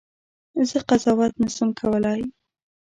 [0.69, 2.21] زه قضاوت نه سم کولای.